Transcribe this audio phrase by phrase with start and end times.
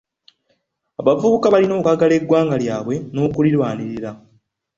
[0.99, 4.11] Abavubuka balina okwagala eggwanga lyabwe n'okulirwanirira.